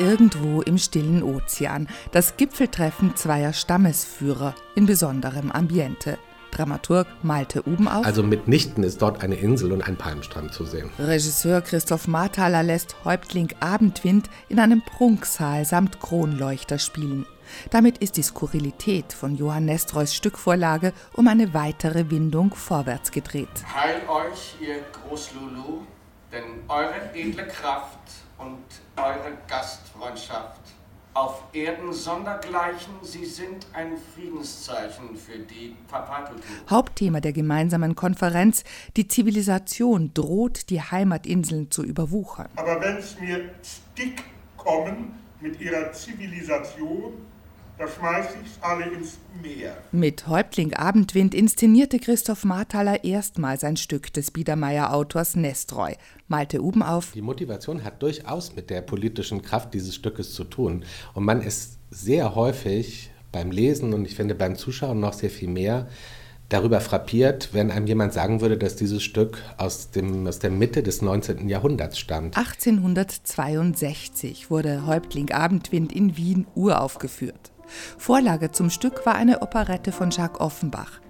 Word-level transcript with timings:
irgendwo 0.00 0.62
im 0.62 0.78
stillen 0.78 1.22
Ozean. 1.22 1.86
Das 2.10 2.36
Gipfeltreffen 2.36 3.14
zweier 3.16 3.52
Stammesführer 3.52 4.54
in 4.74 4.86
besonderem 4.86 5.52
Ambiente. 5.52 6.18
Dramaturg 6.50 7.06
Malte 7.22 7.62
Ubenauf. 7.62 8.04
Also 8.04 8.22
mitnichten 8.22 8.82
ist 8.82 9.00
dort 9.02 9.22
eine 9.22 9.36
Insel 9.36 9.72
und 9.72 9.86
ein 9.86 9.96
Palmstrand 9.96 10.52
zu 10.52 10.64
sehen. 10.64 10.90
Regisseur 10.98 11.60
Christoph 11.60 12.08
Marthaler 12.08 12.62
lässt 12.62 12.96
Häuptling 13.04 13.50
Abendwind 13.60 14.28
in 14.48 14.58
einem 14.58 14.82
Prunksaal 14.82 15.64
samt 15.64 16.00
Kronleuchter 16.00 16.78
spielen. 16.78 17.26
Damit 17.70 17.98
ist 17.98 18.16
die 18.16 18.22
Skurrilität 18.22 19.12
von 19.12 19.36
Johann 19.36 19.66
Nestreus 19.66 20.14
Stückvorlage 20.14 20.92
um 21.14 21.28
eine 21.28 21.52
weitere 21.54 22.10
Windung 22.10 22.54
vorwärts 22.54 23.10
gedreht. 23.10 23.48
Heil 23.74 24.00
euch, 24.08 24.54
ihr 24.60 24.76
Großlulu, 24.92 25.82
denn 26.32 26.42
eure 26.68 27.14
edle 27.14 27.46
Kraft 27.46 27.98
und 28.38 28.64
eure 28.96 29.36
Gastfreundschaft 29.48 30.60
auf 31.12 31.42
Erden 31.52 31.92
sondergleichen, 31.92 32.94
sie 33.02 33.24
sind 33.24 33.66
ein 33.72 33.92
Friedenszeichen 34.14 35.16
für 35.16 35.38
die 35.38 35.74
Papatutu. 35.88 36.40
Hauptthema 36.68 37.20
der 37.20 37.32
gemeinsamen 37.32 37.96
Konferenz, 37.96 38.62
die 38.96 39.08
Zivilisation 39.08 40.12
droht, 40.14 40.70
die 40.70 40.80
Heimatinseln 40.80 41.70
zu 41.70 41.82
überwuchern. 41.82 42.48
Aber 42.54 42.80
wenn 42.80 42.96
es 42.98 43.18
mir 43.18 43.50
stick 43.62 44.22
kommen 44.56 45.14
mit 45.40 45.60
ihrer 45.60 45.92
Zivilisation, 45.92 47.14
da 47.80 47.88
schmeiß 47.88 48.26
ich's 48.44 48.58
alle 48.60 48.90
ins 48.90 49.16
Meer. 49.42 49.74
Mit 49.90 50.28
Häuptling 50.28 50.74
Abendwind 50.74 51.34
inszenierte 51.34 51.98
Christoph 51.98 52.44
Marthaler 52.44 53.04
erstmals 53.04 53.64
ein 53.64 53.78
Stück 53.78 54.12
des 54.12 54.32
Biedermeier-Autors 54.32 55.34
Nestroy. 55.34 55.96
Malte 56.28 56.60
Uben 56.60 56.82
auf. 56.82 57.12
Die 57.12 57.22
Motivation 57.22 57.82
hat 57.82 58.02
durchaus 58.02 58.54
mit 58.54 58.68
der 58.68 58.82
politischen 58.82 59.40
Kraft 59.40 59.72
dieses 59.72 59.94
Stückes 59.94 60.34
zu 60.34 60.44
tun. 60.44 60.84
Und 61.14 61.24
man 61.24 61.40
ist 61.40 61.78
sehr 61.90 62.34
häufig 62.34 63.10
beim 63.32 63.50
Lesen 63.50 63.94
und 63.94 64.04
ich 64.04 64.14
finde 64.14 64.34
beim 64.34 64.56
Zuschauen 64.56 65.00
noch 65.00 65.14
sehr 65.14 65.30
viel 65.30 65.48
mehr 65.48 65.88
darüber 66.50 66.82
frappiert, 66.82 67.48
wenn 67.52 67.70
einem 67.70 67.86
jemand 67.86 68.12
sagen 68.12 68.42
würde, 68.42 68.58
dass 68.58 68.76
dieses 68.76 69.02
Stück 69.02 69.38
aus, 69.56 69.90
dem, 69.90 70.26
aus 70.26 70.40
der 70.40 70.50
Mitte 70.50 70.82
des 70.82 71.00
19. 71.00 71.48
Jahrhunderts 71.48 71.98
stammt. 71.98 72.36
1862 72.36 74.50
wurde 74.50 74.84
Häuptling 74.84 75.30
Abendwind 75.30 75.92
in 75.92 76.18
Wien 76.18 76.46
uraufgeführt. 76.54 77.49
Vorlage 77.98 78.50
zum 78.50 78.70
Stück 78.70 79.06
war 79.06 79.14
eine 79.14 79.42
Operette 79.42 79.92
von 79.92 80.10
Jacques 80.10 80.40
Offenbach. 80.40 81.00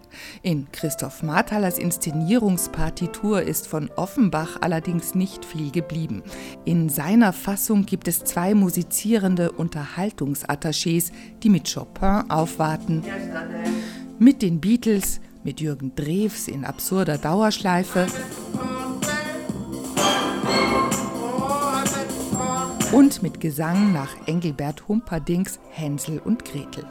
In 0.43 0.71
Christoph 0.73 1.23
Marthalers 1.23 1.79
Inszenierungspartitur 1.79 3.43
ist 3.43 3.69
von 3.69 3.91
Offenbach 3.97 4.59
allerdings 4.61 5.15
nicht 5.15 5.45
viel 5.45 5.71
geblieben. 5.71 6.23
In 6.65 6.89
seiner 6.89 7.33
Fassung 7.33 7.87
gibt 7.87 8.09
es 8.09 8.25
zwei 8.25 8.55
musizierende 8.55 9.53
Unterhaltungsattachés, 9.53 11.13
die 11.43 11.49
mit 11.49 11.73
Chopin 11.73 12.31
aufwarten, 12.31 13.05
mit 14.19 14.43
den 14.43 14.61
Beatles, 14.61 15.21
mit 15.45 15.61
Jürgen 15.61 15.95
Drews 15.95 16.49
in 16.49 16.65
absurder 16.65 17.17
Dauerschleife 17.17 18.07
und 22.93 23.23
mit 23.23 23.41
Gesang 23.41 23.93
nach 23.93 24.17
Engelbert 24.27 24.89
Humperdings 24.89 25.61
Hänsel 25.71 26.19
und 26.19 26.45
Gretel. 26.45 26.85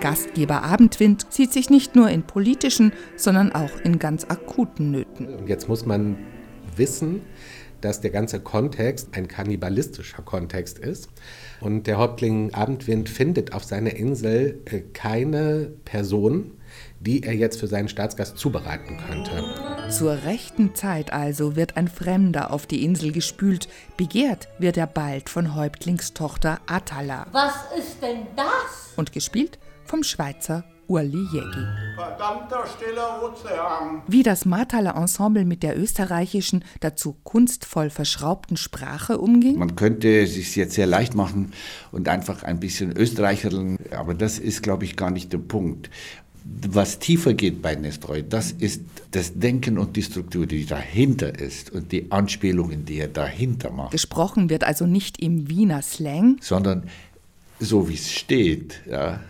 Gastgeber 0.00 0.62
Abendwind 0.62 1.26
sieht 1.30 1.52
sich 1.52 1.70
nicht 1.70 1.94
nur 1.94 2.08
in 2.10 2.24
politischen, 2.24 2.92
sondern 3.16 3.52
auch 3.52 3.70
in 3.84 3.98
ganz 3.98 4.24
akuten 4.24 4.90
Nöten. 4.90 5.28
Und 5.28 5.48
jetzt 5.48 5.68
muss 5.68 5.86
man 5.86 6.16
wissen, 6.74 7.22
dass 7.80 8.00
der 8.00 8.10
ganze 8.10 8.40
Kontext 8.40 9.08
ein 9.12 9.28
kannibalistischer 9.28 10.22
Kontext 10.22 10.78
ist. 10.78 11.08
Und 11.60 11.86
der 11.86 11.98
Häuptling 11.98 12.52
Abendwind 12.54 13.08
findet 13.08 13.52
auf 13.52 13.64
seiner 13.64 13.94
Insel 13.94 14.60
äh, 14.66 14.80
keine 14.92 15.72
Person, 15.84 16.52
die 17.00 17.22
er 17.22 17.34
jetzt 17.34 17.60
für 17.60 17.66
seinen 17.66 17.88
Staatsgast 17.88 18.38
zubereiten 18.38 18.98
könnte. 19.06 19.90
Zur 19.90 20.24
rechten 20.24 20.74
Zeit 20.74 21.12
also 21.12 21.56
wird 21.56 21.76
ein 21.76 21.88
Fremder 21.88 22.50
auf 22.52 22.66
die 22.66 22.84
Insel 22.84 23.12
gespült. 23.12 23.68
Begehrt 23.96 24.48
wird 24.58 24.76
er 24.76 24.86
bald 24.86 25.30
von 25.30 25.54
Häuptlingstochter 25.54 26.60
Atala. 26.66 27.26
Was 27.32 27.54
ist 27.78 28.02
denn 28.02 28.26
das? 28.34 28.92
Und 28.96 29.12
gespielt 29.12 29.58
vom 29.84 30.02
Schweizer 30.02 30.64
Urli 30.88 31.26
Jägi. 31.32 31.66
Verdammter 31.96 32.64
stiller 32.66 33.22
Ozean. 33.22 34.02
Wie 34.06 34.22
das 34.22 34.44
Martaler 34.44 34.96
Ensemble 34.96 35.44
mit 35.44 35.62
der 35.62 35.78
österreichischen, 35.78 36.64
dazu 36.80 37.16
kunstvoll 37.24 37.90
verschraubten 37.90 38.56
Sprache 38.56 39.18
umging? 39.18 39.58
Man 39.58 39.76
könnte 39.76 40.22
es 40.22 40.34
sich 40.34 40.54
jetzt 40.56 40.74
sehr 40.74 40.86
leicht 40.86 41.14
machen 41.14 41.52
und 41.92 42.08
einfach 42.08 42.42
ein 42.42 42.60
bisschen 42.60 42.96
Österreicherln, 42.96 43.78
aber 43.90 44.14
das 44.14 44.38
ist, 44.38 44.62
glaube 44.62 44.84
ich, 44.84 44.96
gar 44.96 45.10
nicht 45.10 45.32
der 45.32 45.38
Punkt. 45.38 45.90
Was 46.68 47.00
tiefer 47.00 47.34
geht 47.34 47.60
bei 47.60 47.74
Nestroy, 47.74 48.22
das 48.22 48.52
ist 48.52 48.82
das 49.10 49.36
Denken 49.38 49.78
und 49.78 49.96
die 49.96 50.02
Struktur, 50.02 50.46
die 50.46 50.64
dahinter 50.64 51.36
ist 51.36 51.72
und 51.72 51.90
die 51.90 52.12
Anspielungen, 52.12 52.84
die 52.84 52.98
er 52.98 53.08
dahinter 53.08 53.72
macht. 53.72 53.90
Gesprochen 53.90 54.48
wird 54.48 54.62
also 54.62 54.86
nicht 54.86 55.20
im 55.20 55.48
Wiener 55.48 55.82
Slang, 55.82 56.36
sondern 56.40 56.84
so 57.58 57.88
wie 57.88 57.94
es 57.94 58.12
steht, 58.12 58.80
ja, 58.88 59.20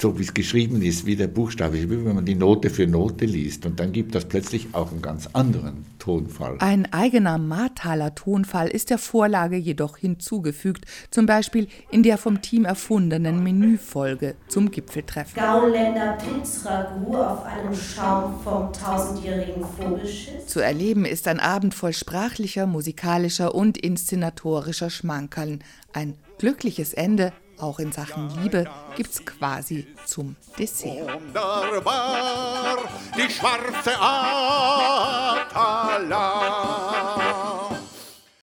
so 0.00 0.18
wie 0.18 0.22
es 0.22 0.32
geschrieben 0.32 0.80
ist, 0.82 1.04
wie 1.04 1.16
der 1.16 1.26
Buchstabe, 1.26 1.74
wie 1.74 1.90
wenn 1.90 2.14
man 2.14 2.24
die 2.24 2.34
Note 2.34 2.70
für 2.70 2.86
Note 2.86 3.26
liest. 3.26 3.66
Und 3.66 3.78
dann 3.80 3.92
gibt 3.92 4.14
das 4.14 4.24
plötzlich 4.24 4.68
auch 4.72 4.90
einen 4.90 5.02
ganz 5.02 5.28
anderen 5.32 5.84
Tonfall. 5.98 6.56
Ein 6.60 6.90
eigener 6.92 7.36
Martaler 7.38 8.14
Tonfall 8.14 8.68
ist 8.68 8.90
der 8.90 8.98
Vorlage 8.98 9.56
jedoch 9.56 9.98
hinzugefügt, 9.98 10.86
zum 11.10 11.26
Beispiel 11.26 11.68
in 11.90 12.02
der 12.02 12.16
vom 12.16 12.40
Team 12.40 12.64
erfundenen 12.64 13.42
Menüfolge 13.42 14.36
zum 14.48 14.70
Gipfeltreffen. 14.70 15.34
Gauländer 15.34 16.16
Pilzragout 16.18 17.16
auf 17.16 17.44
einem 17.44 17.74
Schaum 17.74 18.40
vom 18.42 18.72
tausendjährigen 18.72 19.64
Vogelschiss. 19.64 20.46
Zu 20.46 20.60
erleben 20.60 21.04
ist 21.04 21.28
ein 21.28 21.40
Abend 21.40 21.74
voll 21.74 21.92
sprachlicher, 21.92 22.66
musikalischer 22.66 23.54
und 23.54 23.76
inszenatorischer 23.76 24.88
Schmankerln. 24.88 25.62
Ein 25.92 26.14
glückliches 26.38 26.94
Ende, 26.94 27.32
auch 27.62 27.78
in 27.78 27.92
Sachen 27.92 28.30
Liebe, 28.42 28.66
gibt's 28.96 29.24
quasi 29.24 29.86
zum 30.04 30.36
Dessert. 30.58 31.12
Wunderbar, 31.12 32.78
die 33.16 33.30
schwarze 33.30 33.92
Atala. 33.98 35.40